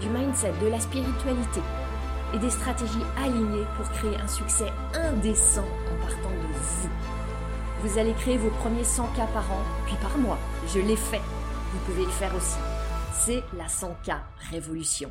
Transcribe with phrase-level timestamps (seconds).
[0.00, 1.60] du mindset, de la spiritualité
[2.34, 6.90] et des stratégies alignées pour créer un succès indécent en partant de vous.
[7.82, 10.38] Vous allez créer vos premiers 100 k par an, puis par mois.
[10.68, 11.20] Je l'ai fait.
[11.72, 12.58] Vous pouvez le faire aussi.
[13.12, 14.18] C'est la 100K
[14.50, 15.10] Révolution.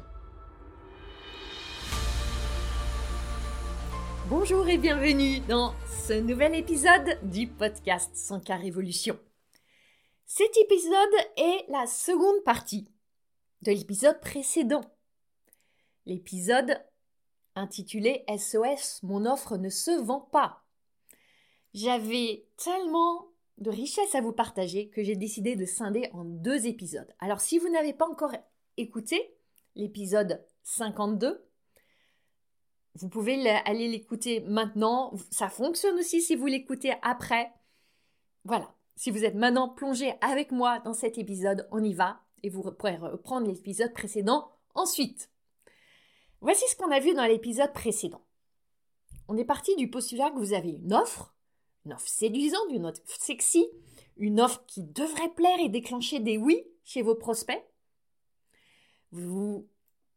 [4.27, 5.73] Bonjour et bienvenue dans
[6.07, 9.19] ce nouvel épisode du podcast 100K Révolution.
[10.25, 12.89] Cet épisode est la seconde partie
[13.61, 14.81] de l'épisode précédent.
[16.05, 16.83] L'épisode
[17.55, 20.63] intitulé SOS, mon offre ne se vend pas.
[21.73, 27.13] J'avais tellement de richesses à vous partager que j'ai décidé de scinder en deux épisodes.
[27.19, 28.35] Alors si vous n'avez pas encore
[28.77, 29.35] écouté
[29.75, 31.45] l'épisode 52,
[32.95, 35.13] vous pouvez aller l'écouter maintenant.
[35.29, 37.51] Ça fonctionne aussi si vous l'écoutez après.
[38.43, 38.73] Voilà.
[38.95, 42.63] Si vous êtes maintenant plongé avec moi dans cet épisode, on y va et vous
[42.71, 45.29] pourrez reprendre l'épisode précédent ensuite.
[46.41, 48.21] Voici ce qu'on a vu dans l'épisode précédent.
[49.27, 51.35] On est parti du postulat que vous avez une offre,
[51.85, 53.67] une offre séduisante, une offre sexy,
[54.17, 57.65] une offre qui devrait plaire et déclencher des oui chez vos prospects.
[59.11, 59.67] Vous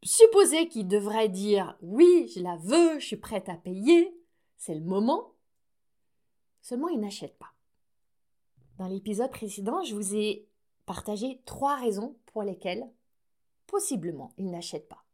[0.03, 4.15] supposez qu'il devrait dire oui, je la veux, je suis prête à payer,
[4.57, 5.35] c'est le moment.
[6.61, 7.55] Seulement, il n'achète pas.
[8.77, 10.47] Dans l'épisode précédent, je vous ai
[10.89, 12.91] partagé trois raisons pour lesquelles,
[13.67, 15.05] possiblement, il n'achète pas.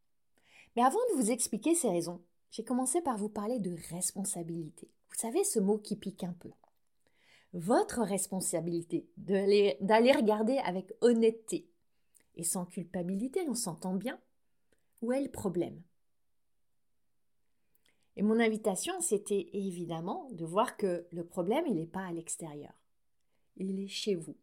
[0.76, 2.22] Mais avant de vous expliquer ces raisons,
[2.52, 4.88] j'ai commencé par vous parler de responsabilité.
[5.08, 6.52] Vous savez ce mot qui pique un peu.
[7.54, 11.68] Votre responsabilité d'aller regarder avec honnêteté
[12.36, 14.20] et sans culpabilité, on s'entend bien,
[15.02, 15.82] où est le problème?
[18.14, 22.74] Et mon invitation, c'était évidemment de voir que le problème, il n'est pas à l'extérieur
[23.56, 24.36] il est chez vous,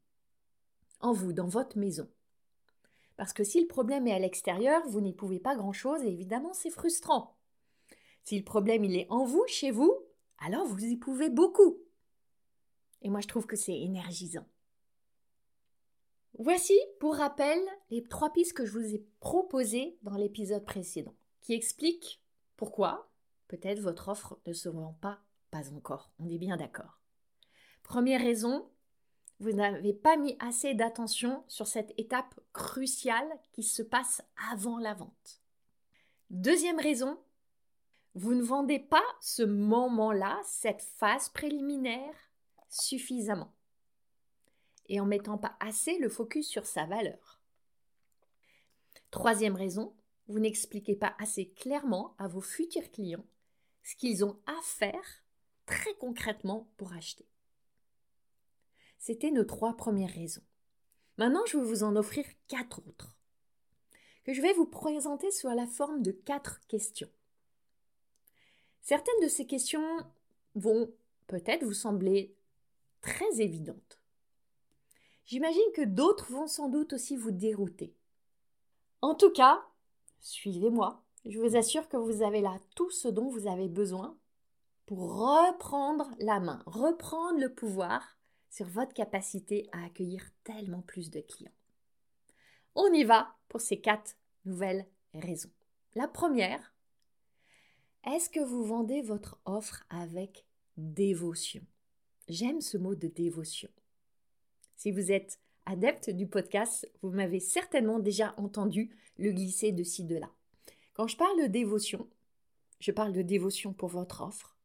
[1.02, 2.10] en vous, dans votre maison.
[3.18, 6.54] Parce que si le problème est à l'extérieur, vous n'y pouvez pas grand-chose et évidemment
[6.54, 7.38] c'est frustrant.
[8.24, 9.96] Si le problème il est en vous, chez vous,
[10.40, 11.78] alors vous y pouvez beaucoup.
[13.02, 14.46] Et moi je trouve que c'est énergisant.
[16.40, 21.54] Voici, pour rappel, les trois pistes que je vous ai proposées dans l'épisode précédent, qui
[21.54, 22.24] expliquent
[22.56, 23.12] pourquoi
[23.48, 25.20] peut-être votre offre ne se vend pas,
[25.52, 26.12] pas encore.
[26.20, 27.00] On est bien d'accord.
[27.84, 28.68] Première raison,
[29.42, 34.22] vous n'avez pas mis assez d'attention sur cette étape cruciale qui se passe
[34.52, 35.42] avant la vente.
[36.30, 37.20] Deuxième raison,
[38.14, 42.14] vous ne vendez pas ce moment-là, cette phase préliminaire,
[42.70, 43.52] suffisamment.
[44.90, 47.42] Et en mettant pas assez le focus sur sa valeur.
[49.10, 49.96] Troisième raison,
[50.28, 53.26] vous n'expliquez pas assez clairement à vos futurs clients
[53.82, 55.24] ce qu'ils ont à faire
[55.66, 57.26] très concrètement pour acheter.
[59.02, 60.44] C'était nos trois premières raisons.
[61.18, 63.18] Maintenant, je vais vous en offrir quatre autres,
[64.24, 67.10] que je vais vous présenter sous la forme de quatre questions.
[68.84, 70.06] Certaines de ces questions
[70.54, 70.94] vont
[71.26, 72.36] peut-être vous sembler
[73.02, 74.00] très évidentes.
[75.26, 77.96] J'imagine que d'autres vont sans doute aussi vous dérouter.
[79.02, 79.66] En tout cas,
[80.20, 81.04] suivez-moi.
[81.26, 84.16] Je vous assure que vous avez là tout ce dont vous avez besoin
[84.86, 88.16] pour reprendre la main, reprendre le pouvoir
[88.52, 91.52] sur votre capacité à accueillir tellement plus de clients.
[92.76, 94.86] On y va pour ces quatre nouvelles
[95.16, 95.50] raisons.
[95.96, 96.74] La première,
[98.06, 100.46] est-ce que vous vendez votre offre avec
[100.78, 101.66] dévotion?
[102.28, 103.70] J'aime ce mot de dévotion.
[104.76, 110.04] Si vous êtes adepte du podcast, vous m'avez certainement déjà entendu le glisser de ci,
[110.04, 110.32] de là.
[110.94, 112.08] Quand je parle de dévotion,
[112.80, 114.58] je parle de dévotion pour votre offre,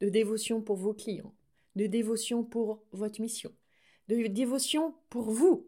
[0.00, 1.34] de dévotion pour vos clients,
[1.78, 3.52] de dévotion pour votre mission,
[4.08, 5.66] de dévotion pour vous.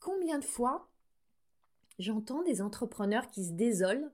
[0.00, 0.88] Combien de fois
[1.98, 4.10] j'entends des entrepreneurs qui se désolent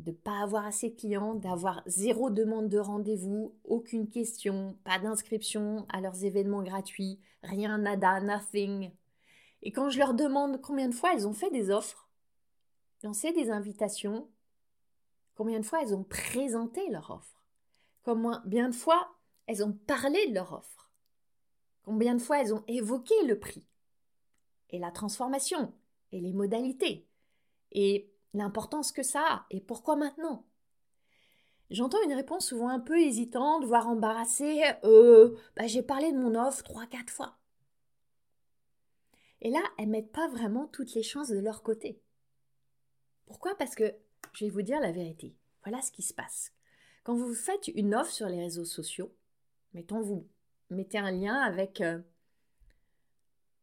[0.00, 4.98] de ne pas avoir assez de clients, d'avoir zéro demande de rendez-vous, aucune question, pas
[4.98, 8.90] d'inscription à leurs événements gratuits, rien, nada, nothing.
[9.62, 12.08] Et quand je leur demande combien de fois elles ont fait des offres,
[13.04, 14.28] lancé des invitations,
[15.36, 17.31] combien de fois elles ont présenté leur offre,
[18.02, 19.16] Combien de fois
[19.46, 20.90] elles ont parlé de leur offre
[21.84, 23.66] Combien de fois elles ont évoqué le prix
[24.70, 25.72] Et la transformation
[26.12, 27.06] et les modalités
[27.72, 30.44] et l'importance que ça a et pourquoi maintenant.
[31.70, 34.62] J'entends une réponse souvent un peu hésitante, voire embarrassée.
[34.84, 37.38] Euh, bah, j'ai parlé de mon offre trois, quatre fois.
[39.40, 41.98] Et là, elles mettent pas vraiment toutes les chances de leur côté.
[43.26, 43.54] Pourquoi?
[43.56, 43.94] Parce que
[44.34, 45.34] je vais vous dire la vérité.
[45.64, 46.52] Voilà ce qui se passe.
[47.02, 49.12] Quand vous faites une offre sur les réseaux sociaux,
[49.74, 50.28] mettons vous
[50.70, 51.98] mettez un lien avec euh,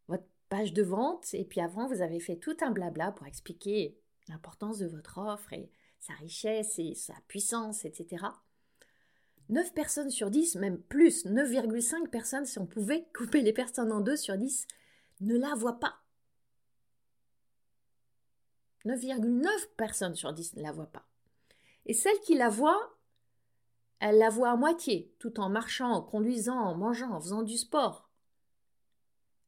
[0.08, 3.98] votre page de vente et puis avant vous avez fait tout un blabla pour expliquer
[4.28, 8.26] l'importance de votre offre et sa richesse et sa puissance, etc.
[9.50, 14.02] 9 personnes sur 10, même plus, 9,5 personnes, si on pouvait couper les personnes en
[14.02, 14.68] deux sur 10,
[15.22, 15.96] ne la voient pas.
[18.86, 21.06] 9,9 personnes sur 10 ne la voient pas.
[21.86, 22.99] Et celles qui la voient,
[24.00, 27.57] elles la voient à moitié, tout en marchant, en conduisant, en mangeant, en faisant du
[27.57, 28.10] sport.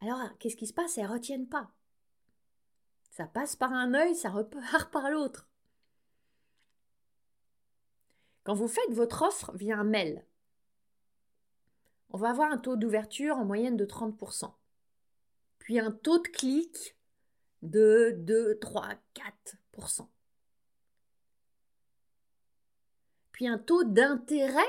[0.01, 0.97] Alors, qu'est-ce qui se passe?
[0.97, 1.71] Elles ne retiennent pas.
[3.11, 5.47] Ça passe par un œil, ça repart par l'autre.
[8.43, 10.25] Quand vous faites votre offre via un mail,
[12.09, 14.51] on va avoir un taux d'ouverture en moyenne de 30%,
[15.59, 16.97] puis un taux de clic
[17.61, 18.89] de 2, 3,
[19.77, 20.07] 4%.
[23.43, 24.61] Un taux d'intérêt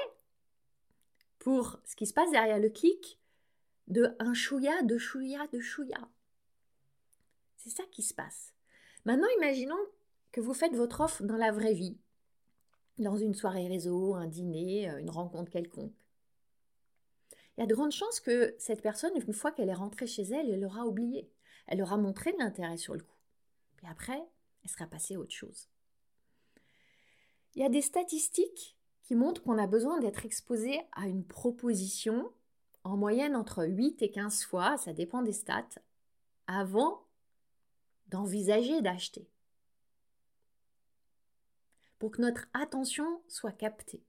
[1.39, 3.19] pour ce qui se passe derrière le clic
[3.89, 6.09] de un chouïa, de chouïa, de chouïa.
[7.59, 8.55] C'est ça qui se passe.
[9.05, 9.79] Maintenant, imaginons
[10.31, 11.99] que vous faites votre offre dans la vraie vie,
[12.99, 15.95] dans une soirée réseau, un dîner, une rencontre quelconque.
[17.57, 20.23] Il y a de grandes chances que cette personne, une fois qu'elle est rentrée chez
[20.23, 21.31] elle, elle l'aura oublié.
[21.67, 23.19] Elle aura montré de l'intérêt sur le coup.
[23.77, 24.23] Puis après,
[24.65, 25.69] elle sera passée à autre chose.
[27.55, 32.33] Il y a des statistiques qui montrent qu'on a besoin d'être exposé à une proposition
[32.85, 35.69] en moyenne entre 8 et 15 fois, ça dépend des stats,
[36.47, 37.07] avant
[38.09, 39.29] d'envisager d'acheter.
[41.99, 44.03] Pour que notre attention soit captée.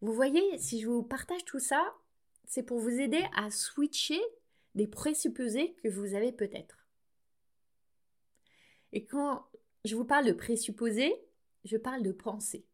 [0.00, 1.94] Vous voyez, si je vous partage tout ça,
[2.46, 4.20] c'est pour vous aider à switcher
[4.74, 6.86] des présupposés que vous avez peut-être.
[8.92, 9.49] Et quand
[9.84, 11.14] je vous parle de présupposés,
[11.64, 12.66] je parle de pensées.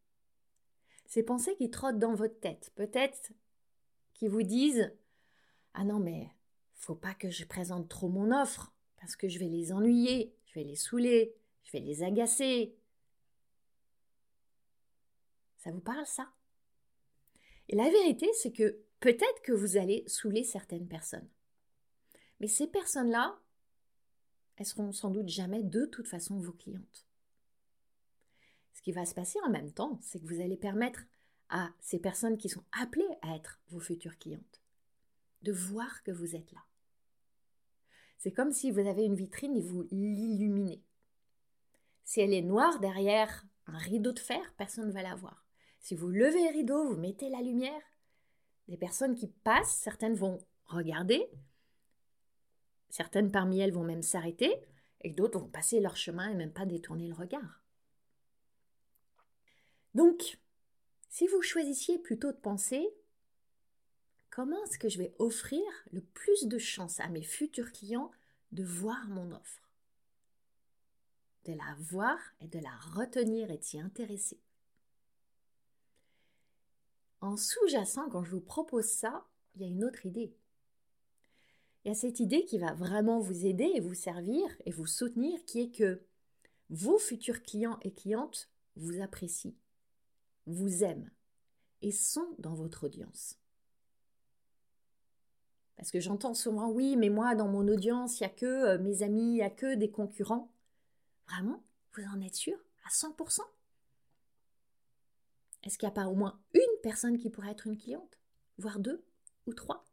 [1.07, 3.33] Ces pensées qui trottent dans votre tête, peut-être
[4.15, 4.93] qui vous disent
[5.75, 6.29] Ah non, mais
[6.75, 10.55] faut pas que je présente trop mon offre, parce que je vais les ennuyer, je
[10.55, 12.77] vais les saouler, je vais les agacer.
[15.59, 16.29] Ça vous parle ça?
[17.69, 21.29] Et la vérité, c'est que peut-être que vous allez saouler certaines personnes.
[22.41, 23.39] Mais ces personnes-là,
[24.57, 27.07] elles seront sans doute jamais de toute façon vos clientes.
[28.73, 31.01] Ce qui va se passer en même temps, c'est que vous allez permettre
[31.49, 34.63] à ces personnes qui sont appelées à être vos futures clientes
[35.43, 36.65] de voir que vous êtes là.
[38.19, 40.83] C'est comme si vous avez une vitrine et vous l'illuminez.
[42.05, 45.45] Si elle est noire derrière un rideau de fer, personne ne va la voir.
[45.81, 47.83] Si vous levez le rideau, vous mettez la lumière,
[48.69, 51.29] des personnes qui passent, certaines vont regarder,
[52.89, 54.55] certaines parmi elles vont même s'arrêter,
[55.03, 57.63] et d'autres vont passer leur chemin et même pas détourner le regard.
[59.95, 60.39] Donc,
[61.09, 62.87] si vous choisissiez plutôt de penser
[64.31, 65.63] comment est-ce que je vais offrir
[65.93, 68.11] le plus de chances à mes futurs clients
[68.53, 69.71] de voir mon offre?
[71.47, 74.41] De la voir et de la retenir et d'y intéresser.
[77.21, 80.37] En sous-jacent, quand je vous propose ça, il y a une autre idée.
[81.87, 84.87] Il y a cette idée qui va vraiment vous aider et vous servir et vous
[84.87, 86.03] soutenir, qui est que
[86.69, 89.55] vos futurs clients et clientes vous apprécient,
[90.47, 91.09] vous aiment
[91.83, 93.39] et sont dans votre audience.
[95.77, 98.79] Parce que j'entends souvent, oui, mais moi, dans mon audience, il n'y a que euh,
[98.81, 100.53] mes amis, il n'y a que des concurrents.
[101.29, 101.63] Vraiment?
[101.93, 102.59] Vous en êtes sûr?
[102.85, 103.43] À 100%
[105.63, 108.19] Est-ce qu'il n'y a pas au moins une personne qui pourrait être une cliente?
[108.59, 109.05] Voire deux?
[109.47, 109.85] Ou trois?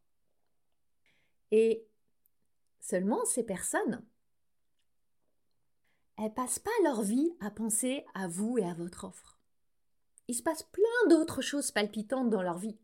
[1.55, 1.87] Et
[2.79, 4.03] seulement ces personnes,
[6.17, 9.39] elles passent pas leur vie à penser à vous et à votre offre.
[10.27, 12.79] Il se passe plein d'autres choses palpitantes dans leur vie.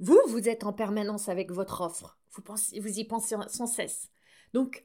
[0.00, 2.18] Vous, vous êtes en permanence avec votre offre.
[2.32, 4.10] Vous, pensez, vous y pensez sans cesse.
[4.54, 4.84] Donc,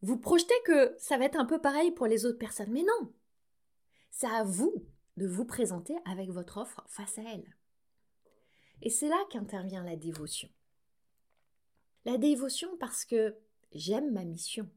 [0.00, 2.72] vous projetez que ça va être un peu pareil pour les autres personnes.
[2.72, 3.12] Mais non.
[4.10, 4.86] C'est à vous
[5.18, 7.58] de vous présenter avec votre offre face à elle.
[8.80, 10.48] Et c'est là qu'intervient la dévotion.
[12.04, 13.36] La dévotion parce que
[13.72, 14.68] j'aime ma mission,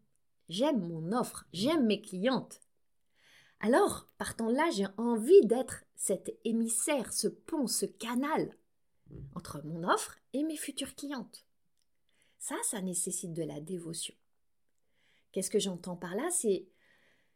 [0.50, 2.62] j'aime mon offre, j'aime mes clientes.
[3.60, 8.58] Alors, partant là, j'ai envie d'être cet émissaire, ce pont, ce canal
[9.36, 11.46] entre mon offre et mes futures clientes.
[12.40, 14.16] Ça, ça nécessite de la dévotion.
[15.32, 16.30] Qu'est-ce que j'entends par là?
[16.30, 16.68] C'est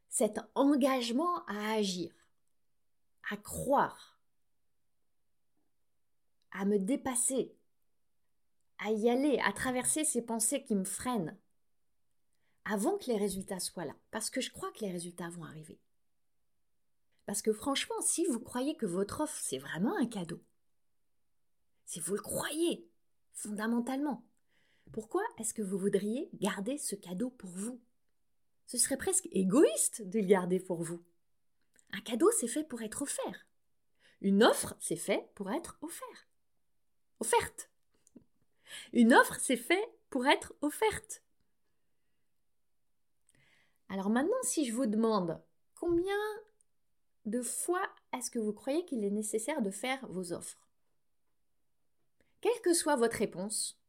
[0.10, 2.14] cet engagement à agir,
[3.32, 4.20] à croire,
[6.52, 7.56] à me dépasser,
[8.80, 11.38] à y aller, à traverser ces pensées qui me freinent,
[12.66, 15.80] avant que les résultats soient là, parce que je crois que les résultats vont arriver.
[17.26, 20.42] Parce que franchement, si vous croyez que votre offre, c'est vraiment un cadeau,
[21.88, 22.86] si vous le croyez
[23.32, 24.26] fondamentalement,
[24.92, 27.80] pourquoi est-ce que vous voudriez garder ce cadeau pour vous?
[28.66, 31.02] Ce serait presque égoïste de le garder pour vous.
[31.94, 33.48] Un cadeau, c'est fait pour être offert.
[34.20, 36.28] Une offre, c'est fait pour être offert.
[37.22, 37.70] Offerte.
[38.94, 41.24] Une offre, c'est fait pour être offerte.
[43.90, 45.42] Alors maintenant, si je vous demande
[45.76, 46.14] combien
[47.26, 47.82] de fois
[48.14, 50.68] est-ce que vous croyez qu'il est nécessaire de faire vos offres?
[52.42, 53.80] Quelle que soit votre réponse,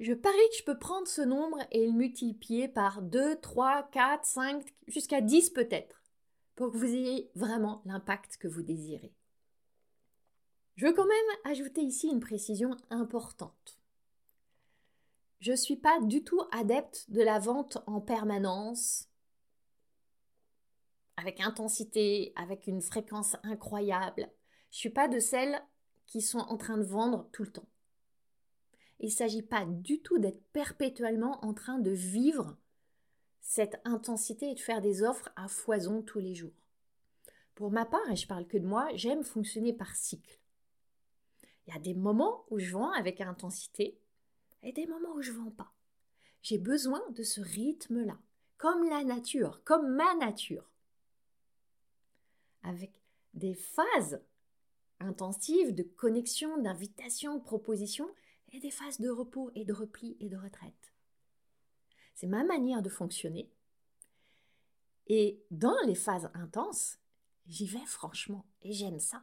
[0.00, 4.24] je parie que je peux prendre ce nombre et le multiplier par 2, 3, 4,
[4.24, 6.02] 5, jusqu'à 10 peut-être,
[6.54, 9.12] pour que vous ayez vraiment l'impact que vous désirez.
[10.78, 13.80] Je veux quand même ajouter ici une précision importante.
[15.40, 19.08] Je ne suis pas du tout adepte de la vente en permanence,
[21.16, 24.30] avec intensité, avec une fréquence incroyable.
[24.70, 25.60] Je ne suis pas de celles
[26.06, 27.68] qui sont en train de vendre tout le temps.
[29.00, 32.56] Il ne s'agit pas du tout d'être perpétuellement en train de vivre
[33.40, 36.54] cette intensité et de faire des offres à foison tous les jours.
[37.56, 40.38] Pour ma part, et je parle que de moi, j'aime fonctionner par cycle.
[41.68, 44.00] Il y a des moments où je vends avec intensité
[44.62, 45.70] et des moments où je vends pas.
[46.40, 48.18] J'ai besoin de ce rythme-là,
[48.56, 50.70] comme la nature, comme ma nature.
[52.62, 53.02] Avec
[53.34, 54.22] des phases
[54.98, 58.08] intensives de connexion, d'invitation, de proposition,
[58.52, 60.94] et des phases de repos et de repli et de retraite.
[62.14, 63.50] C'est ma manière de fonctionner.
[65.06, 66.98] Et dans les phases intenses,
[67.46, 69.22] j'y vais franchement et j'aime ça.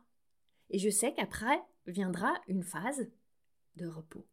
[0.69, 3.07] Et je sais qu'après viendra une phase
[3.75, 4.25] de repos.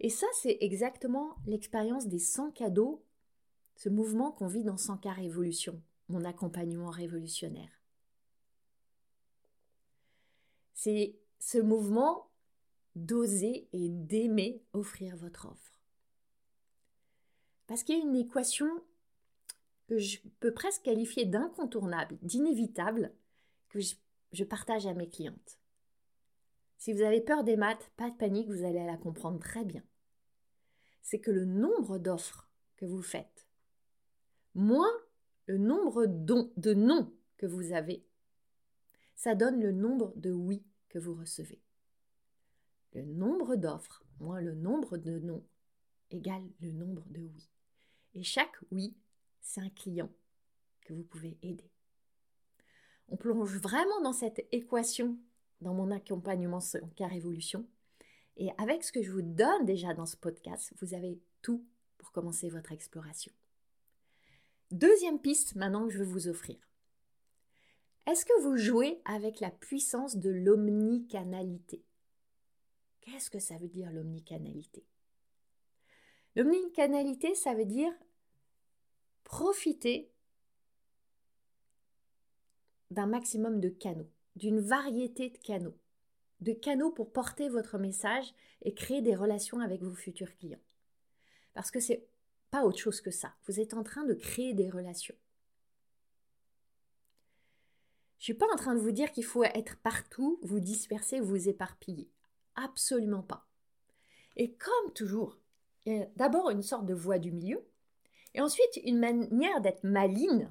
[0.00, 3.04] Et ça, c'est exactement l'expérience des 100 cadeaux,
[3.76, 7.80] ce mouvement qu'on vit dans 100 cas révolution, mon accompagnement révolutionnaire.
[10.74, 12.30] C'est ce mouvement
[12.96, 15.80] d'oser et d'aimer offrir votre offre.
[17.66, 18.68] Parce qu'il y a une équation
[19.86, 23.12] que je peux presque qualifier d'incontournable, d'inévitable,
[23.68, 23.94] que je,
[24.32, 25.58] je, partage à mes clientes.
[26.84, 29.82] Si vous avez peur des maths, pas de panique, vous allez la comprendre très bien.
[31.00, 33.48] C'est que le nombre d'offres que vous faites,
[34.54, 34.92] moins
[35.46, 38.04] le nombre de non que vous avez,
[39.14, 41.62] ça donne le nombre de oui que vous recevez.
[42.92, 45.42] Le nombre d'offres moins le nombre de non
[46.10, 47.48] égale le nombre de oui.
[48.12, 48.94] Et chaque oui,
[49.40, 50.12] c'est un client
[50.82, 51.70] que vous pouvez aider.
[53.08, 55.18] On plonge vraiment dans cette équation
[55.64, 56.60] dans mon accompagnement
[56.94, 57.66] car évolution.
[58.36, 61.64] Et avec ce que je vous donne déjà dans ce podcast, vous avez tout
[61.98, 63.32] pour commencer votre exploration.
[64.70, 66.56] Deuxième piste maintenant que je vais vous offrir.
[68.06, 71.82] Est-ce que vous jouez avec la puissance de l'omnicanalité?
[73.00, 74.84] Qu'est-ce que ça veut dire l'omnicanalité?
[76.36, 77.92] L'omnicanalité, ça veut dire
[79.22, 80.10] profiter
[82.90, 85.76] d'un maximum de canaux, d'une variété de canaux,
[86.40, 90.62] de canaux pour porter votre message et créer des relations avec vos futurs clients.
[91.52, 92.06] Parce que c'est
[92.50, 93.34] pas autre chose que ça.
[93.46, 95.14] Vous êtes en train de créer des relations.
[98.18, 101.48] Je suis pas en train de vous dire qu'il faut être partout, vous disperser, vous
[101.48, 102.08] éparpiller.
[102.54, 103.46] Absolument pas.
[104.36, 105.38] Et comme toujours,
[105.84, 107.62] il y a d'abord une sorte de voie du milieu,
[108.34, 110.50] et ensuite une manière d'être maligne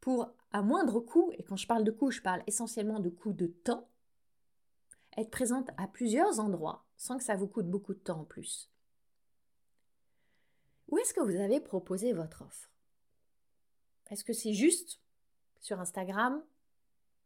[0.00, 0.30] pour,
[0.62, 3.88] moindre coût, et quand je parle de coût, je parle essentiellement de coût de temps,
[5.16, 8.70] être présente à plusieurs endroits sans que ça vous coûte beaucoup de temps en plus.
[10.88, 12.70] Où est-ce que vous avez proposé votre offre?
[14.10, 15.00] Est-ce que c'est juste
[15.60, 16.42] sur Instagram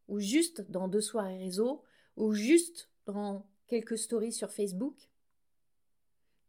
[0.09, 1.85] ou juste dans deux soirées réseau
[2.17, 5.11] ou juste dans quelques stories sur Facebook?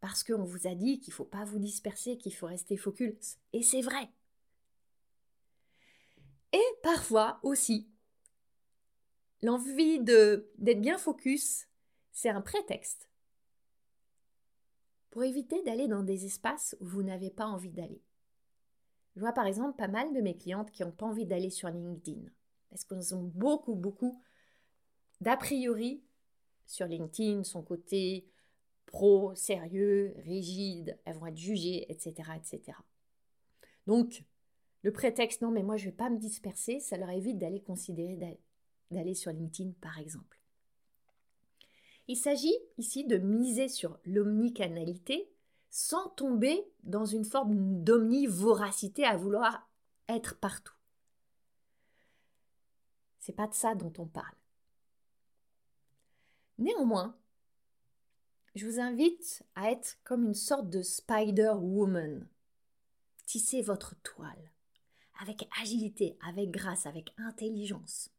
[0.00, 3.36] Parce qu'on vous a dit qu'il ne faut pas vous disperser, qu'il faut rester focus.
[3.52, 4.10] Et c'est vrai.
[6.52, 7.88] Et parfois aussi,
[9.42, 11.66] l'envie d'être bien focus,
[12.12, 13.08] c'est un prétexte
[15.10, 18.02] pour éviter d'aller dans des espaces où vous n'avez pas envie d'aller.
[19.14, 21.68] Je vois par exemple pas mal de mes clientes qui n'ont pas envie d'aller sur
[21.68, 22.22] LinkedIn
[22.70, 24.22] parce qu'elles ont beaucoup, beaucoup
[25.20, 26.02] d'a priori
[26.66, 28.26] sur LinkedIn, son côté
[28.86, 32.78] pro, sérieux, rigides, elles vont être jugées, etc., etc.
[33.86, 34.24] Donc,
[34.82, 37.60] le prétexte non, mais moi je ne vais pas me disperser, ça leur évite d'aller
[37.60, 38.38] considérer
[38.90, 40.40] d'aller sur LinkedIn par exemple.
[42.08, 45.30] Il s'agit ici de miser sur l'omnicanalité
[45.70, 49.68] sans tomber dans une forme d'omnivoracité à vouloir
[50.08, 50.74] être partout.
[53.20, 54.34] C'est pas de ça dont on parle.
[56.58, 57.16] Néanmoins,
[58.54, 62.28] je vous invite à être comme une sorte de Spider-Woman.
[63.24, 64.51] Tissez votre toile
[65.22, 68.10] avec agilité, avec grâce, avec intelligence.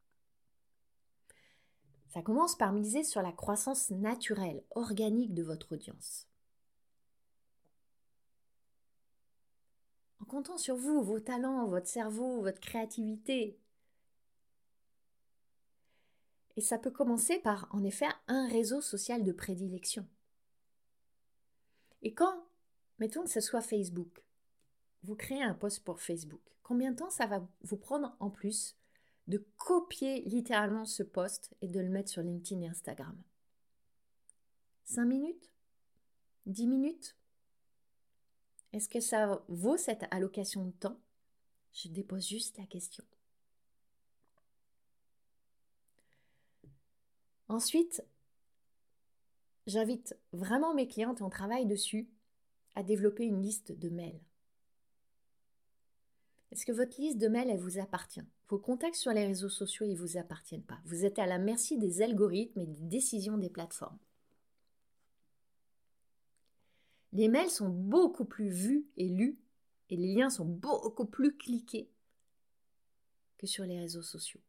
[2.08, 6.28] Ça commence par miser sur la croissance naturelle, organique de votre audience.
[10.22, 13.60] En comptant sur vous, vos talents, votre cerveau, votre créativité.
[16.56, 20.08] Et ça peut commencer par, en effet, un réseau social de prédilection.
[22.02, 22.46] Et quand,
[23.00, 24.24] mettons que ce soit Facebook,
[25.04, 28.76] vous créez un post pour Facebook, combien de temps ça va vous prendre en plus
[29.28, 33.16] de copier littéralement ce post et de le mettre sur LinkedIn et Instagram?
[34.86, 35.50] 5 minutes?
[36.46, 37.16] 10 minutes?
[38.74, 41.00] Est-ce que ça vaut cette allocation de temps?
[41.74, 43.04] Je dépose juste la question.
[47.48, 48.04] Ensuite,
[49.66, 52.10] J'invite vraiment mes clientes, et on travaille dessus,
[52.76, 54.20] à développer une liste de mails.
[56.54, 59.88] Est-ce que votre liste de mails, elle vous appartient Vos contacts sur les réseaux sociaux,
[59.88, 60.80] ils ne vous appartiennent pas.
[60.86, 63.98] Vous êtes à la merci des algorithmes et des décisions des plateformes.
[67.12, 69.40] Les mails sont beaucoup plus vus et lus,
[69.90, 71.90] et les liens sont beaucoup plus cliqués
[73.40, 74.42] que sur les réseaux sociaux.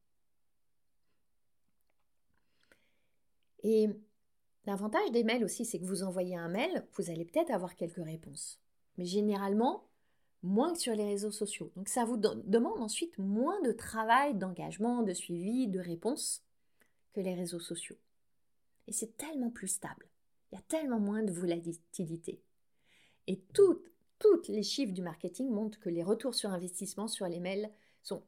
[3.63, 3.89] Et
[4.67, 8.03] L'avantage des mails aussi, c'est que vous envoyez un mail, vous allez peut-être avoir quelques
[8.03, 8.59] réponses.
[8.97, 9.85] Mais généralement,
[10.45, 11.73] moins que sur les réseaux sociaux.
[11.75, 16.45] Donc ça vous demande ensuite moins de travail, d'engagement, de suivi, de réponse
[17.15, 17.97] que les réseaux sociaux.
[18.87, 20.07] Et c'est tellement plus stable.
[20.53, 22.43] Il y a tellement moins de volatilité.
[23.27, 27.41] Et toutes, toutes les chiffres du marketing montrent que les retours sur investissement sur les
[27.41, 27.71] mails
[28.03, 28.23] sont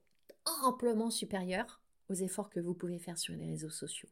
[0.65, 4.09] amplement supérieurs aux efforts que vous pouvez faire sur les réseaux sociaux.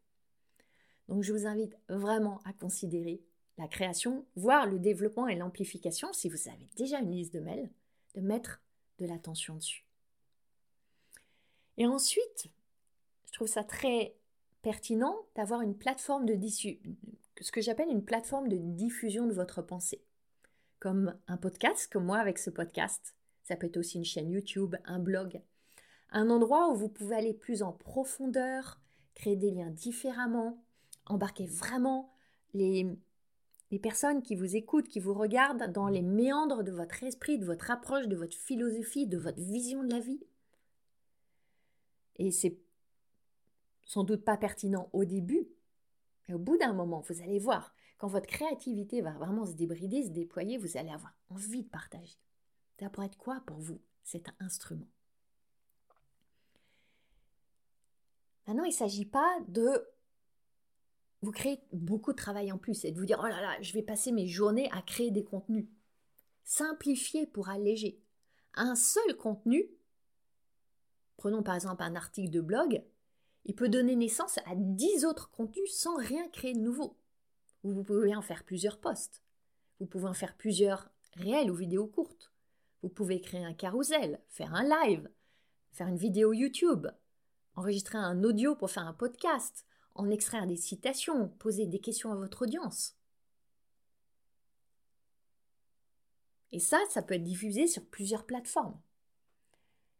[1.08, 3.22] Donc je vous invite vraiment à considérer
[3.56, 7.70] la création, voire le développement et l'amplification, si vous avez déjà une liste de mails,
[8.14, 8.62] de mettre
[8.98, 9.86] de l'attention dessus.
[11.76, 12.46] Et ensuite,
[13.26, 14.16] je trouve ça très
[14.62, 16.38] pertinent d'avoir une plateforme de
[17.40, 20.04] ce que j'appelle une plateforme de diffusion de votre pensée.
[20.78, 23.16] Comme un podcast, comme moi avec ce podcast.
[23.42, 25.42] Ça peut être aussi une chaîne YouTube, un blog.
[26.10, 28.80] Un endroit où vous pouvez aller plus en profondeur,
[29.14, 30.64] créer des liens différemment,
[31.06, 32.12] embarquez vraiment
[32.54, 32.86] les,
[33.74, 37.44] les personnes qui vous écoutent, qui vous regardent dans les méandres de votre esprit, de
[37.44, 40.24] votre approche, de votre philosophie, de votre vision de la vie.
[42.14, 42.56] Et c'est
[43.84, 45.48] sans doute pas pertinent au début,
[46.28, 50.04] mais au bout d'un moment, vous allez voir, quand votre créativité va vraiment se débrider,
[50.04, 52.16] se déployer, vous allez avoir envie de partager.
[52.78, 54.86] Ça pourrait être quoi pour vous cet instrument?
[58.46, 59.84] Maintenant, il ne s'agit pas de
[61.24, 63.72] vous créez beaucoup de travail en plus et de vous dire oh là là, je
[63.72, 65.66] vais passer mes journées à créer des contenus.
[66.44, 68.00] Simplifier pour alléger.
[68.54, 69.68] Un seul contenu,
[71.16, 72.82] prenons par exemple un article de blog,
[73.46, 76.96] il peut donner naissance à 10 autres contenus sans rien créer de nouveau.
[77.62, 79.22] Vous pouvez en faire plusieurs posts.
[79.80, 82.32] Vous pouvez en faire plusieurs réels ou vidéos courtes.
[82.82, 85.08] Vous pouvez créer un carrousel, faire un live,
[85.72, 86.86] faire une vidéo YouTube,
[87.56, 92.16] enregistrer un audio pour faire un podcast, en extraire des citations, poser des questions à
[92.16, 92.96] votre audience.
[96.52, 98.80] Et ça, ça peut être diffusé sur plusieurs plateformes.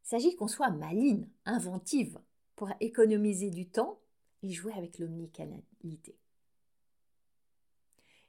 [0.04, 2.20] Il s'agit qu'on soit maligne, inventive,
[2.57, 3.98] pour économiser du temps
[4.42, 6.16] et jouer avec l'omnicanalité.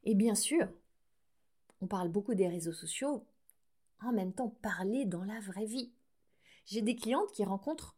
[0.04, 0.68] Et bien sûr,
[1.82, 3.26] on parle beaucoup des réseaux sociaux,
[4.02, 5.92] en même temps parler dans la vraie vie.
[6.66, 7.96] J'ai des clientes qui rencontrent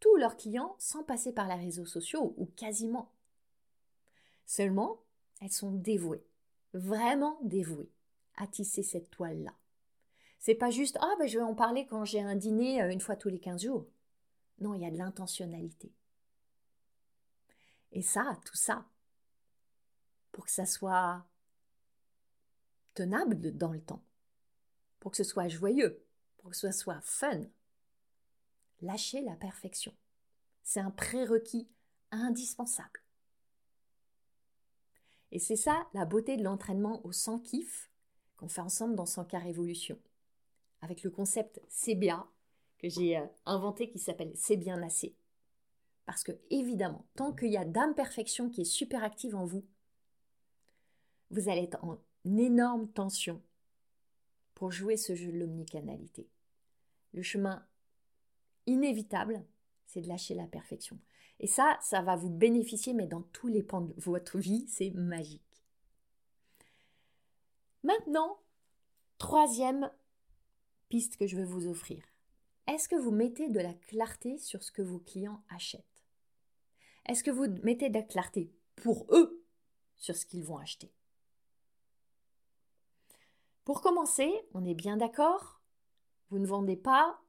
[0.00, 3.12] tous leurs clients sans passer par les réseaux sociaux ou quasiment.
[4.46, 5.00] Seulement,
[5.40, 6.26] elles sont dévouées,
[6.72, 7.90] vraiment dévouées
[8.36, 9.54] à tisser cette toile-là.
[10.38, 13.00] C'est pas juste ah ben je vais en parler quand j'ai un dîner euh, une
[13.00, 13.86] fois tous les 15 jours.
[14.58, 15.92] Non, il y a de l'intentionnalité.
[17.92, 18.86] Et ça, tout ça,
[20.32, 21.24] pour que ça soit
[22.94, 24.02] tenable dans le temps,
[25.00, 26.02] pour que ce soit joyeux,
[26.38, 27.42] pour que ce soit fun,
[28.82, 29.94] lâcher la perfection.
[30.62, 31.68] C'est un prérequis
[32.10, 33.00] indispensable.
[35.32, 37.90] Et c'est ça la beauté de l'entraînement au sans kiff
[38.36, 39.98] qu'on fait ensemble dans 100 cas révolution.
[40.80, 42.28] Avec le concept c'est bien
[42.78, 45.14] que j'ai euh, inventé qui s'appelle c'est bien assez.
[46.06, 49.64] Parce que évidemment, tant qu'il y a d'imperfection qui est super active en vous,
[51.30, 53.40] vous allez être en énorme tension
[54.54, 56.28] pour jouer ce jeu de l'omnicanalité.
[57.12, 57.64] Le chemin
[58.70, 59.44] inévitable,
[59.86, 60.98] c'est de lâcher la perfection.
[61.40, 64.90] Et ça, ça va vous bénéficier, mais dans tous les pans de votre vie, c'est
[64.90, 65.42] magique.
[67.82, 68.38] Maintenant,
[69.18, 69.90] troisième
[70.88, 72.04] piste que je veux vous offrir.
[72.66, 76.04] Est-ce que vous mettez de la clarté sur ce que vos clients achètent?
[77.06, 79.44] Est-ce que vous mettez de la clarté pour eux
[79.96, 80.92] sur ce qu'ils vont acheter?
[83.64, 85.60] Pour commencer, on est bien d'accord,
[86.30, 87.20] vous ne vendez pas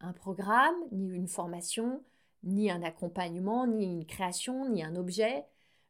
[0.00, 2.04] un programme, ni une formation,
[2.42, 5.44] ni un accompagnement, ni une création, ni un objet.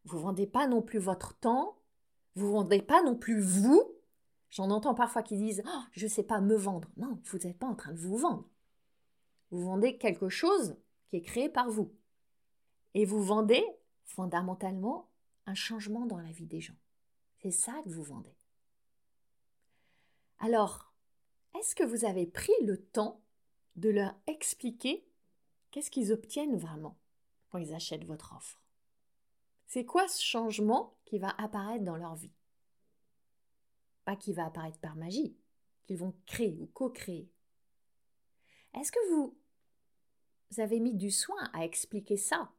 [0.05, 1.79] Vous vendez pas non plus votre temps.
[2.35, 3.83] Vous vendez pas non plus vous.
[4.51, 6.89] J'en entends parfois qui disent oh, Je ne sais pas me vendre.
[6.97, 8.49] Non, vous n'êtes pas en train de vous vendre.
[9.51, 10.77] Vous vendez quelque chose
[11.09, 11.93] qui est créé par vous.
[12.95, 13.65] Et vous vendez
[14.05, 15.11] fondamentalement
[15.47, 16.77] un changement dans la vie des gens.
[17.43, 18.35] C'est ça que vous vendez.
[20.39, 20.93] Alors,
[21.59, 23.21] est-ce que vous avez pris le temps
[23.79, 25.07] de leur expliquer
[25.71, 26.99] qu'est-ce qu'ils obtiennent vraiment
[27.49, 28.61] quand ils achètent votre offre.
[29.67, 32.33] C'est quoi ce changement qui va apparaître dans leur vie?
[34.05, 35.37] Pas qui va apparaître par magie,
[35.85, 37.31] qu'ils vont créer ou co-créer.
[38.75, 39.37] Est-ce que vous,
[40.57, 42.51] avez mis du soin à expliquer ça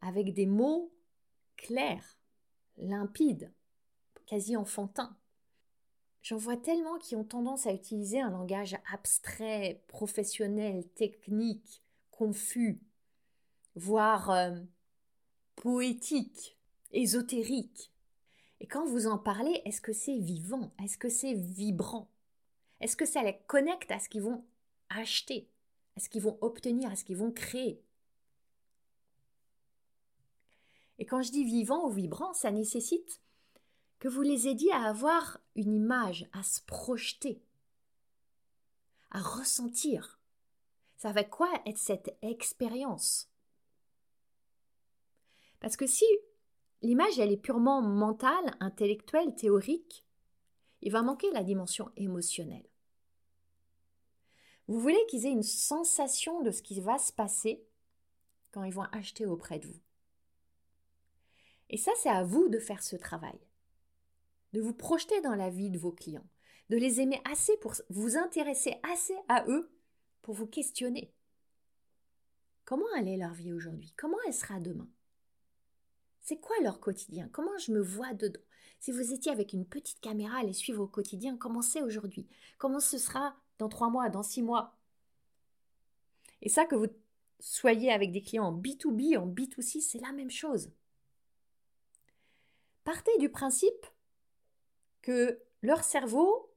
[0.00, 0.92] avec des mots
[1.56, 2.18] clairs,
[2.76, 3.52] limpides,
[4.26, 5.16] quasi enfantins?
[6.22, 11.82] J'en vois tellement qui ont tendance à utiliser un langage abstrait, professionnel, technique,
[12.12, 12.80] confus,
[13.74, 14.56] voire euh,
[15.56, 16.56] poétique,
[16.92, 17.90] ésotérique.
[18.60, 20.72] Et quand vous en parlez, est-ce que c'est vivant?
[20.82, 22.08] Est-ce que c'est vibrant?
[22.80, 24.44] Est-ce que ça les connecte à ce qu'ils vont
[24.90, 25.48] acheter
[25.96, 27.82] À ce qu'ils vont obtenir À ce qu'ils vont créer?
[31.00, 33.20] Et quand je dis vivant ou vibrant, ça nécessite
[34.02, 37.40] que vous les aidiez à avoir une image, à se projeter,
[39.12, 40.18] à ressentir.
[40.96, 43.30] Ça va quoi être cette expérience?
[45.60, 46.04] Parce que si
[46.80, 50.04] l'image elle est purement mentale, intellectuelle, théorique,
[50.80, 52.68] il va manquer la dimension émotionnelle.
[54.66, 57.64] Vous voulez qu'ils aient une sensation de ce qui va se passer
[58.50, 59.80] quand ils vont acheter auprès de vous.
[61.70, 63.38] Et ça, c'est à vous de faire ce travail
[64.52, 66.26] de vous projeter dans la vie de vos clients,
[66.68, 69.70] de les aimer assez pour vous intéresser assez à eux
[70.22, 71.12] pour vous questionner.
[72.64, 73.92] Comment est leur vie aujourd'hui?
[73.96, 74.88] Comment elle sera demain?
[76.20, 77.28] C'est quoi leur quotidien?
[77.32, 78.40] Comment je me vois dedans?
[78.78, 82.26] Si vous étiez avec une petite caméra à les suivre au quotidien, comment c'est aujourd'hui?
[82.58, 84.76] Comment ce sera dans trois mois, dans six mois?
[86.40, 86.86] Et ça, que vous
[87.38, 90.70] soyez avec des clients en B2B, en B2C, c'est la même chose.
[92.84, 93.86] Partez du principe
[95.02, 96.50] que leurs cerveaux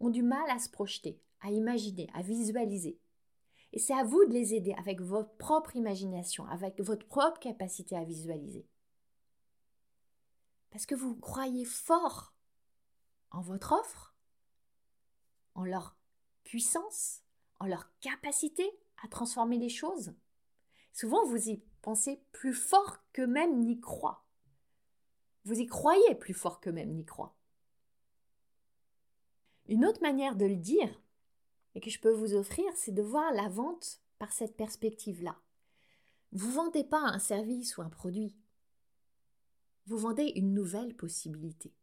[0.00, 3.00] ont du mal à se projeter, à imaginer, à visualiser.
[3.72, 7.96] Et c'est à vous de les aider avec votre propre imagination, avec votre propre capacité
[7.96, 8.66] à visualiser.
[10.70, 12.34] Parce que vous croyez fort
[13.30, 14.14] en votre offre,
[15.54, 15.96] en leur
[16.44, 17.22] puissance,
[17.58, 18.70] en leur capacité
[19.02, 20.14] à transformer les choses.
[20.92, 24.26] Souvent, vous y pensez plus fort que même n'y croit.
[25.44, 27.36] Vous y croyez plus fort que même n'y croit.
[29.68, 31.02] Une autre manière de le dire,
[31.74, 35.36] et que je peux vous offrir, c'est de voir la vente par cette perspective-là.
[36.32, 38.36] Vous vendez pas un service ou un produit.
[39.86, 41.74] Vous vendez une nouvelle possibilité.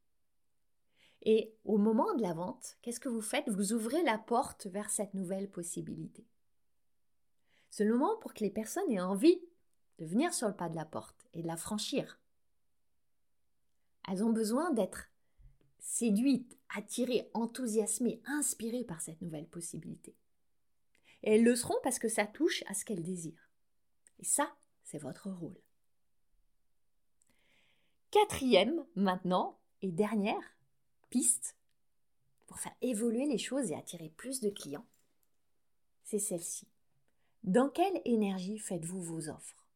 [1.22, 3.50] Et au moment de la vente, qu'est-ce que vous faites?
[3.50, 6.26] Vous ouvrez la porte vers cette nouvelle possibilité.
[7.69, 9.41] C'est le moment pour que les personnes aient envie
[10.00, 12.19] de venir sur le pas de la porte et de la franchir.
[14.10, 15.10] Elles ont besoin d'être
[15.84, 20.15] séduites, attirées, enthousiasmées, inspirées par cette nouvelle possibilité.
[21.22, 23.50] Elles le seront parce que ça touche à ce qu'elles désirent.
[24.19, 25.60] Et ça, c'est votre rôle.
[28.12, 30.58] Quatrième, maintenant, et dernière
[31.10, 31.58] piste
[32.48, 34.86] pour faire évoluer les choses et attirer plus de clients,
[36.04, 36.67] c'est celle-ci.
[37.43, 39.67] Dans quelle énergie faites-vous vos offres?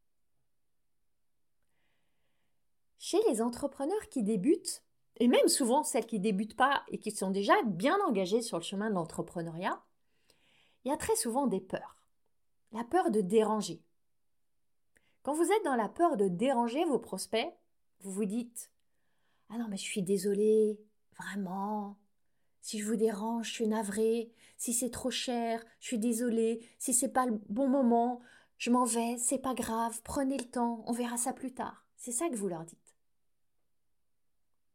[2.99, 4.83] Chez les entrepreneurs qui débutent,
[5.19, 8.63] et même souvent celles qui débutent pas et qui sont déjà bien engagées sur le
[8.63, 9.81] chemin de l'entrepreneuriat,
[10.83, 11.97] il y a très souvent des peurs.
[12.71, 13.81] La peur de déranger.
[15.23, 17.53] Quand vous êtes dans la peur de déranger vos prospects,
[18.01, 18.71] vous vous dites
[19.49, 20.79] Ah non, mais je suis désolée,
[21.17, 21.97] vraiment.
[22.61, 24.31] Si je vous dérange, je suis navrée.
[24.57, 26.67] Si c'est trop cher, je suis désolée.
[26.79, 28.21] Si c'est pas le bon moment,
[28.57, 31.85] je m'en vais, c'est pas grave, prenez le temps, on verra ça plus tard.
[31.95, 32.86] C'est ça que vous leur dites.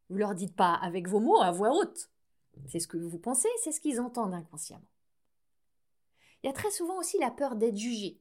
[0.08, 2.10] Vous leur dites pas avec vos mots à voix haute.
[2.68, 4.86] C'est ce que vous pensez, c'est ce qu'ils entendent inconsciemment.
[6.42, 8.20] Il y a très souvent aussi la peur d'être jugé.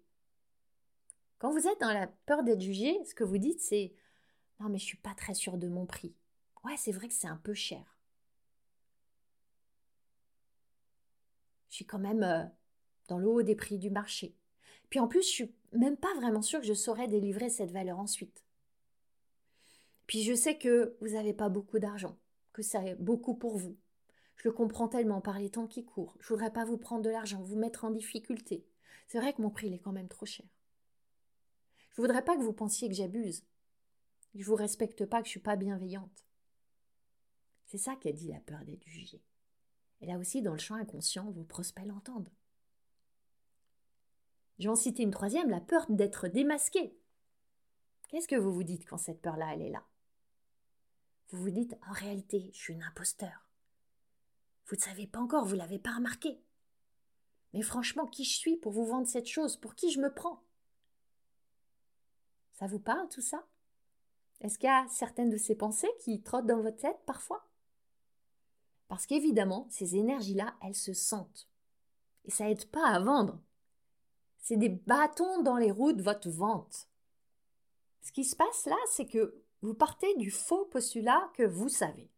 [1.40, 3.94] Quand vous êtes dans la peur d'être jugé, ce que vous dites c'est
[4.60, 6.16] Non mais je suis pas très sûr de mon prix.
[6.64, 7.98] Ouais, c'est vrai que c'est un peu cher.
[11.70, 12.44] Je suis quand même euh,
[13.08, 14.36] dans le haut des prix du marché.
[14.90, 17.98] Puis en plus, je suis même pas vraiment sûre que je saurais délivrer cette valeur
[17.98, 18.44] ensuite.
[20.12, 22.20] Puis je sais que vous n'avez pas beaucoup d'argent,
[22.52, 23.78] que c'est beaucoup pour vous.
[24.36, 26.18] Je le comprends tellement par les temps qui courent.
[26.20, 28.68] Je voudrais pas vous prendre de l'argent, vous mettre en difficulté.
[29.08, 30.46] C'est vrai que mon prix est quand même trop cher.
[31.92, 33.46] Je voudrais pas que vous pensiez que j'abuse.
[34.36, 36.26] Je vous respecte pas, que je suis pas bienveillante.
[37.68, 39.24] C'est ça qu'a dit la peur d'être jugée.
[40.02, 42.34] Et là aussi, dans le champ inconscient, vos prospects l'entendent.
[44.60, 47.00] Je vais en citer une troisième, la peur d'être démasqué.
[48.10, 49.86] Qu'est-ce que vous vous dites quand cette peur-là, elle est là?
[51.32, 53.48] Vous vous dites, en réalité, je suis un imposteur.
[54.68, 56.42] Vous ne savez pas encore, vous l'avez pas remarqué.
[57.54, 59.58] Mais franchement, qui je suis pour vous vendre cette chose?
[59.58, 60.44] Pour qui je me prends?
[62.54, 63.46] Ça vous parle tout ça?
[64.40, 67.48] Est-ce qu'il y a certaines de ces pensées qui trottent dans votre tête parfois?
[68.88, 71.50] Parce qu'évidemment, ces énergies-là, elles se sentent.
[72.26, 73.42] Et ça aide pas à vendre
[74.42, 76.88] c'est des bâtons dans les roues de votre vente.
[78.02, 82.10] Ce qui se passe là, c'est que vous partez du faux postulat que vous savez.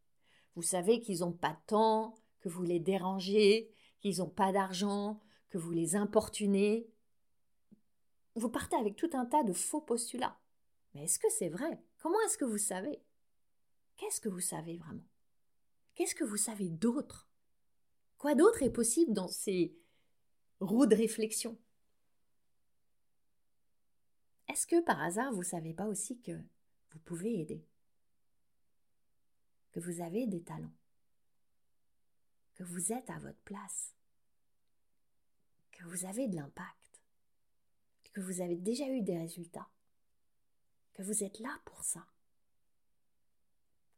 [0.56, 5.20] Vous savez qu'ils n'ont pas de temps, que vous les dérangez, qu'ils n'ont pas d'argent,
[5.50, 6.88] que vous les importunez.
[8.36, 10.40] Vous partez avec tout un tas de faux postulats.
[10.94, 11.82] Mais est-ce que c'est vrai?
[12.00, 13.02] Comment est-ce que vous savez?
[13.98, 15.08] Qu'est-ce que vous savez vraiment?
[15.96, 17.28] Qu'est-ce que vous savez d'autre?
[18.18, 19.76] Quoi d'autre est possible dans ces
[20.60, 21.58] roues de réflexion?
[24.50, 26.40] Est-ce que par hasard vous savez pas aussi que
[26.94, 27.66] vous pouvez aider.
[29.72, 30.74] Que vous avez des talents.
[32.54, 33.96] Que vous êtes à votre place.
[35.72, 37.02] Que vous avez de l'impact.
[38.14, 39.70] Que vous avez déjà eu des résultats.
[40.94, 42.06] Que vous êtes là pour ça.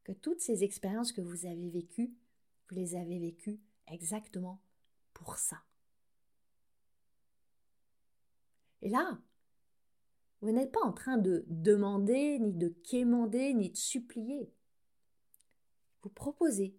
[0.05, 2.13] Que toutes ces expériences que vous avez vécues,
[2.69, 4.62] vous les avez vécues exactement
[5.13, 5.62] pour ça.
[8.81, 9.19] Et là,
[10.45, 14.53] vous n'êtes pas en train de demander, ni de quémander, ni de supplier.
[16.03, 16.77] Vous proposez,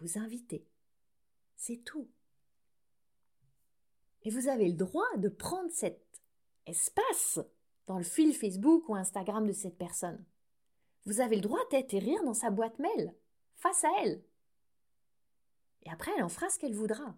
[0.00, 0.68] vous invitez.
[1.56, 2.10] C'est tout.
[4.24, 6.04] Et vous avez le droit de prendre cet
[6.66, 7.40] espace
[7.86, 10.22] dans le fil Facebook ou Instagram de cette personne.
[11.06, 13.14] Vous avez le droit d'atterrir dans sa boîte mail,
[13.54, 14.22] face à elle.
[15.84, 17.16] Et après, elle en fera ce qu'elle voudra.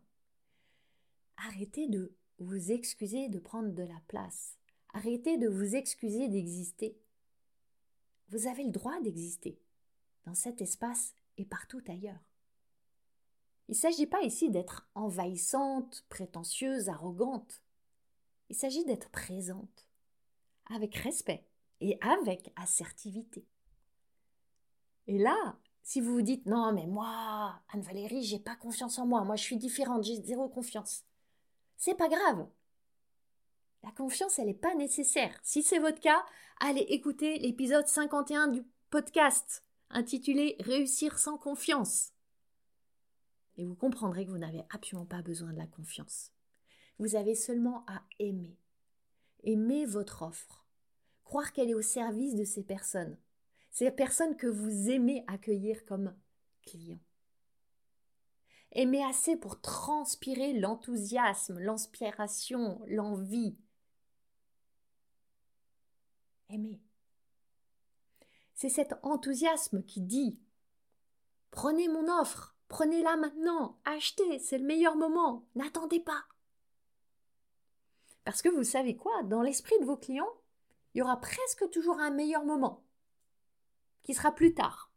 [1.39, 4.57] Arrêtez de vous excuser de prendre de la place.
[4.97, 6.99] Arrêtez de vous excuser d'exister.
[8.31, 9.61] Vous avez le droit d'exister,
[10.25, 12.25] dans cet espace et partout ailleurs.
[13.69, 17.61] Il ne s'agit pas ici d'être envahissante, prétentieuse, arrogante.
[18.49, 19.87] Il s'agit d'être présente,
[20.71, 21.45] avec respect
[21.83, 23.45] et avec assertivité.
[25.09, 29.25] Et là, si vous vous dites non, mais moi, Anne-Valérie, j'ai pas confiance en moi,
[29.25, 31.05] moi je suis différente, j'ai zéro confiance.
[31.77, 32.49] C'est pas grave.
[33.87, 35.39] La confiance, elle n'est pas nécessaire.
[35.45, 36.27] Si c'est votre cas,
[36.59, 42.11] allez écouter l'épisode 51 du podcast intitulé Réussir sans confiance.
[43.57, 46.33] Et vous comprendrez que vous n'avez absolument pas besoin de la confiance.
[46.99, 48.59] Vous avez seulement à aimer.
[49.45, 50.67] Aimer votre offre.
[51.23, 53.17] Croire qu'elle est au service de ces personnes.
[53.71, 56.13] Ces personnes que vous aimez accueillir comme
[56.63, 56.99] clients.
[58.73, 63.57] Aimer assez pour transpirer l'enthousiasme, l'inspiration, l'envie,
[66.51, 66.81] aimer.
[68.55, 70.39] C'est cet enthousiasme qui dit
[71.51, 76.25] Prenez mon offre, prenez-la maintenant, achetez, c'est le meilleur moment, n'attendez pas.
[78.25, 80.33] Parce que vous savez quoi, dans l'esprit de vos clients,
[80.95, 82.83] il y aura presque toujours un meilleur moment,
[84.03, 84.91] qui sera plus tard.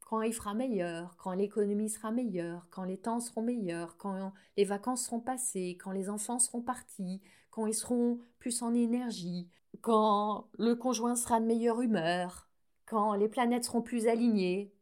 [0.00, 4.64] Quand il fera meilleur, quand l'économie sera meilleure, quand les temps seront meilleurs, quand les
[4.64, 7.20] vacances seront passées, quand les enfants seront partis,
[7.56, 9.48] quand ils seront plus en énergie,
[9.80, 12.50] quand le conjoint sera de meilleure humeur,
[12.84, 14.74] quand les planètes seront plus alignées.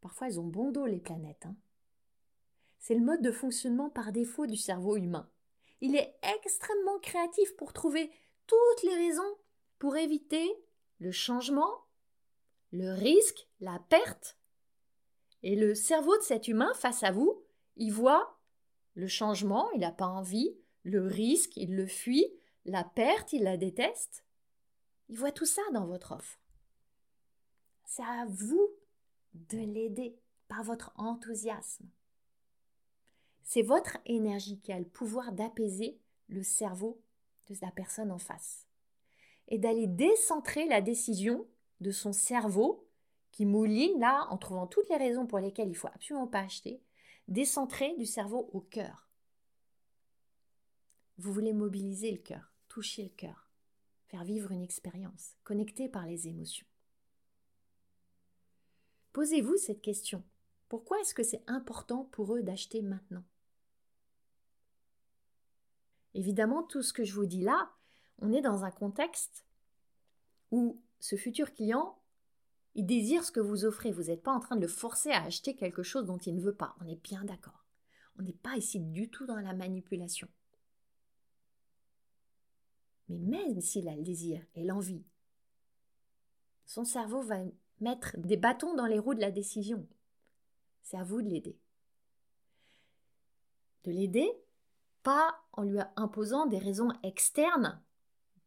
[0.00, 1.46] Parfois, elles ont bon dos, les planètes.
[1.46, 1.56] Hein.
[2.78, 5.28] C'est le mode de fonctionnement par défaut du cerveau humain.
[5.80, 8.12] Il est extrêmement créatif pour trouver
[8.46, 9.36] toutes les raisons
[9.80, 10.48] pour éviter
[11.00, 11.72] le changement,
[12.70, 14.38] le risque, la perte.
[15.42, 17.42] Et le cerveau de cet humain face à vous,
[17.74, 18.38] il voit
[18.94, 22.26] le changement, il n'a pas envie, le risque, il le fuit,
[22.64, 24.24] la perte, il la déteste.
[25.08, 26.38] Il voit tout ça dans votre offre.
[27.84, 28.70] C'est à vous
[29.34, 30.16] de l'aider
[30.48, 31.86] par votre enthousiasme.
[33.42, 37.00] C'est votre énergie qui a le pouvoir d'apaiser le cerveau
[37.48, 38.66] de la personne en face
[39.48, 41.46] et d'aller décentrer la décision
[41.80, 42.86] de son cerveau
[43.32, 46.80] qui mouline là en trouvant toutes les raisons pour lesquelles il faut absolument pas acheter,
[47.28, 49.08] décentrer du cerveau au cœur.
[51.18, 53.48] Vous voulez mobiliser le cœur, toucher le cœur,
[54.08, 56.66] faire vivre une expérience, connecter par les émotions.
[59.12, 60.22] Posez-vous cette question.
[60.68, 63.24] Pourquoi est-ce que c'est important pour eux d'acheter maintenant?
[66.14, 67.70] Évidemment, tout ce que je vous dis là,
[68.18, 69.44] on est dans un contexte
[70.50, 71.98] où ce futur client,
[72.74, 73.92] il désire ce que vous offrez.
[73.92, 76.40] Vous n'êtes pas en train de le forcer à acheter quelque chose dont il ne
[76.40, 76.74] veut pas.
[76.80, 77.66] On est bien d'accord.
[78.18, 80.28] On n'est pas ici du tout dans la manipulation.
[83.08, 85.04] Mais même s'il a le désir et l'envie,
[86.66, 87.38] son cerveau va
[87.80, 89.86] mettre des bâtons dans les roues de la décision.
[90.82, 91.58] C'est à vous de l'aider.
[93.84, 94.30] De l'aider,
[95.02, 97.82] pas en lui imposant des raisons externes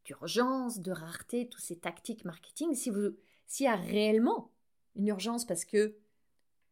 [0.06, 2.74] d'urgence, de rareté, toutes ces tactiques marketing.
[2.76, 3.16] Si vous,
[3.48, 4.52] s'il y a réellement
[4.96, 5.98] une urgence parce que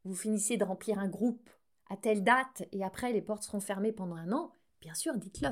[0.03, 1.49] vous finissez de remplir un groupe
[1.89, 5.49] à telle date et après les portes seront fermées pendant un an, bien sûr, dites-le.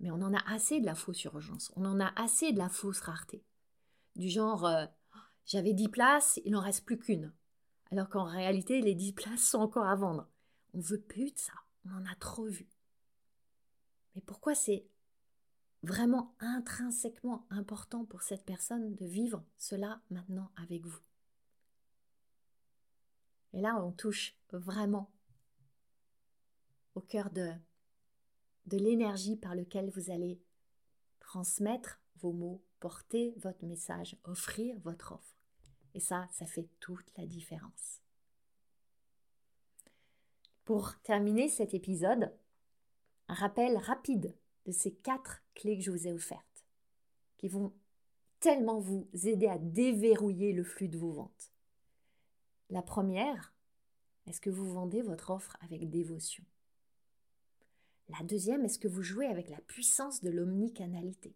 [0.00, 2.68] Mais on en a assez de la fausse urgence, on en a assez de la
[2.68, 3.44] fausse rareté.
[4.16, 4.86] Du genre, euh,
[5.46, 7.32] j'avais 10 places, il n'en reste plus qu'une.
[7.90, 10.28] Alors qu'en réalité, les 10 places sont encore à vendre.
[10.72, 11.52] On veut plus de ça,
[11.86, 12.68] on en a trop vu.
[14.14, 14.86] Mais pourquoi c'est
[15.84, 21.00] vraiment intrinsèquement important pour cette personne de vivre cela maintenant avec vous
[23.54, 25.12] Et là, on touche vraiment
[26.96, 27.52] au cœur de,
[28.66, 30.42] de l'énergie par laquelle vous allez
[31.20, 35.36] transmettre vos mots, porter votre message, offrir votre offre.
[35.94, 38.00] Et ça, ça fait toute la différence.
[40.64, 42.34] Pour terminer cet épisode,
[43.28, 46.64] un rappel rapide de ces quatre clés que je vous ai offertes,
[47.36, 47.72] qui vont
[48.40, 51.52] tellement vous aider à déverrouiller le flux de vos ventes.
[52.70, 53.54] La première,
[54.26, 56.44] est-ce que vous vendez votre offre avec dévotion?
[58.08, 61.34] La deuxième, est-ce que vous jouez avec la puissance de l'omnicanalité?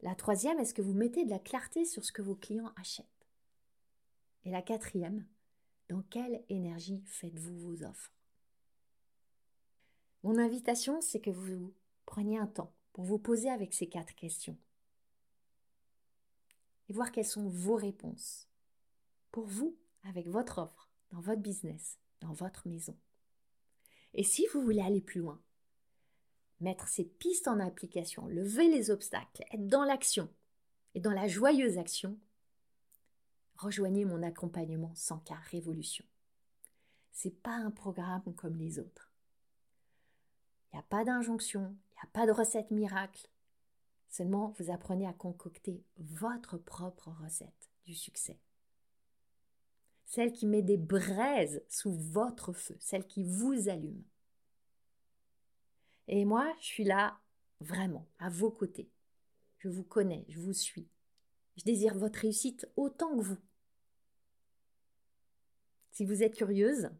[0.00, 3.06] La troisième, est-ce que vous mettez de la clarté sur ce que vos clients achètent?
[4.44, 5.26] Et la quatrième,
[5.88, 8.12] dans quelle énergie faites-vous vos offres?
[10.22, 11.74] Mon invitation, c'est que vous
[12.08, 14.56] preniez un temps pour vous poser avec ces quatre questions
[16.88, 18.48] et voir quelles sont vos réponses
[19.30, 22.96] pour vous avec votre offre, dans votre business, dans votre maison.
[24.14, 25.38] Et si vous voulez aller plus loin,
[26.60, 30.32] mettre ces pistes en application, lever les obstacles, être dans l'action
[30.94, 32.18] et dans la joyeuse action,
[33.56, 36.06] rejoignez mon accompagnement sans révolution.
[37.12, 39.12] C'est pas un programme comme les autres.
[40.72, 43.28] Il n'y a pas d'injonction, il n'y a pas de recette miracle.
[44.08, 48.38] Seulement, vous apprenez à concocter votre propre recette du succès.
[50.04, 54.02] Celle qui met des braises sous votre feu, celle qui vous allume.
[56.06, 57.18] Et moi, je suis là
[57.60, 58.90] vraiment à vos côtés.
[59.58, 60.88] Je vous connais, je vous suis.
[61.56, 63.38] Je désire votre réussite autant que vous.
[65.90, 66.90] Si vous êtes curieuse,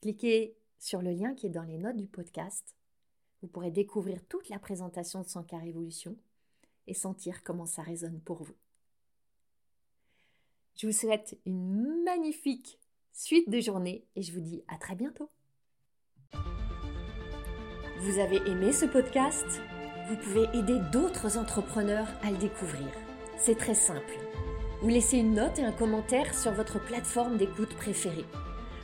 [0.00, 2.77] cliquez sur le lien qui est dans les notes du podcast
[3.42, 6.16] vous pourrez découvrir toute la présentation de 100 Révolution
[6.86, 8.56] et sentir comment ça résonne pour vous.
[10.76, 12.78] Je vous souhaite une magnifique
[13.12, 15.30] suite de journée et je vous dis à très bientôt.
[18.00, 19.60] Vous avez aimé ce podcast?
[20.08, 22.86] Vous pouvez aider d'autres entrepreneurs à le découvrir.
[23.36, 24.18] C'est très simple.
[24.80, 28.24] Vous laissez une note et un commentaire sur votre plateforme d'écoute préférée.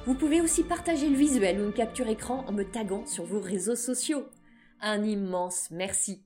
[0.07, 3.41] Vous pouvez aussi partager le visuel ou une capture écran en me taguant sur vos
[3.41, 4.25] réseaux sociaux
[4.85, 6.25] un immense merci.